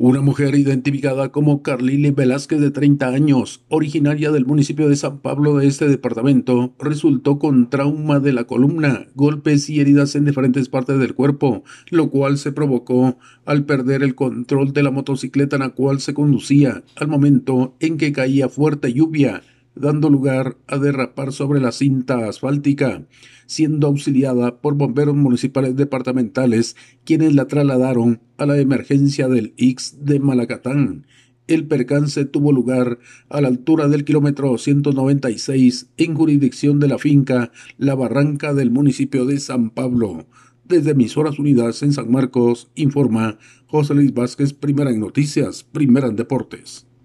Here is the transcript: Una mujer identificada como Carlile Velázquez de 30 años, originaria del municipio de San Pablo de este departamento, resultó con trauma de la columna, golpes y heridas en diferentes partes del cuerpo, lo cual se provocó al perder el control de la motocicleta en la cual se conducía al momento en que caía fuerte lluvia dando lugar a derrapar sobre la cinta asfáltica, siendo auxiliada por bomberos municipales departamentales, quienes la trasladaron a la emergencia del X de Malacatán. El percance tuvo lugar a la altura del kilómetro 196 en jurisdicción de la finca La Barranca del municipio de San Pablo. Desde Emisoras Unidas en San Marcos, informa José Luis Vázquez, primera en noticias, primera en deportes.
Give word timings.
Una 0.00 0.20
mujer 0.20 0.54
identificada 0.54 1.32
como 1.32 1.60
Carlile 1.64 2.12
Velázquez 2.12 2.60
de 2.60 2.70
30 2.70 3.08
años, 3.08 3.64
originaria 3.66 4.30
del 4.30 4.46
municipio 4.46 4.88
de 4.88 4.94
San 4.94 5.18
Pablo 5.18 5.56
de 5.56 5.66
este 5.66 5.88
departamento, 5.88 6.72
resultó 6.78 7.40
con 7.40 7.68
trauma 7.68 8.20
de 8.20 8.32
la 8.32 8.44
columna, 8.44 9.08
golpes 9.16 9.68
y 9.68 9.80
heridas 9.80 10.14
en 10.14 10.24
diferentes 10.24 10.68
partes 10.68 11.00
del 11.00 11.16
cuerpo, 11.16 11.64
lo 11.90 12.10
cual 12.10 12.38
se 12.38 12.52
provocó 12.52 13.18
al 13.44 13.64
perder 13.64 14.04
el 14.04 14.14
control 14.14 14.72
de 14.72 14.84
la 14.84 14.92
motocicleta 14.92 15.56
en 15.56 15.62
la 15.62 15.70
cual 15.70 15.98
se 15.98 16.14
conducía 16.14 16.84
al 16.94 17.08
momento 17.08 17.74
en 17.80 17.96
que 17.96 18.12
caía 18.12 18.48
fuerte 18.48 18.92
lluvia 18.92 19.42
dando 19.80 20.10
lugar 20.10 20.56
a 20.66 20.78
derrapar 20.78 21.32
sobre 21.32 21.60
la 21.60 21.72
cinta 21.72 22.28
asfáltica, 22.28 23.06
siendo 23.46 23.86
auxiliada 23.86 24.60
por 24.60 24.74
bomberos 24.74 25.16
municipales 25.16 25.76
departamentales, 25.76 26.76
quienes 27.04 27.34
la 27.34 27.46
trasladaron 27.46 28.20
a 28.36 28.46
la 28.46 28.58
emergencia 28.58 29.28
del 29.28 29.54
X 29.56 29.98
de 30.00 30.20
Malacatán. 30.20 31.06
El 31.46 31.66
percance 31.66 32.26
tuvo 32.26 32.52
lugar 32.52 32.98
a 33.30 33.40
la 33.40 33.48
altura 33.48 33.88
del 33.88 34.04
kilómetro 34.04 34.58
196 34.58 35.88
en 35.96 36.14
jurisdicción 36.14 36.78
de 36.78 36.88
la 36.88 36.98
finca 36.98 37.52
La 37.78 37.94
Barranca 37.94 38.52
del 38.52 38.70
municipio 38.70 39.24
de 39.24 39.40
San 39.40 39.70
Pablo. 39.70 40.26
Desde 40.66 40.90
Emisoras 40.90 41.38
Unidas 41.38 41.82
en 41.82 41.94
San 41.94 42.10
Marcos, 42.10 42.70
informa 42.74 43.38
José 43.66 43.94
Luis 43.94 44.12
Vázquez, 44.12 44.52
primera 44.52 44.90
en 44.90 45.00
noticias, 45.00 45.64
primera 45.64 46.08
en 46.08 46.16
deportes. 46.16 46.87